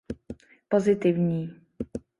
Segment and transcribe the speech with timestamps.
[0.69, 1.39] Pozitivní.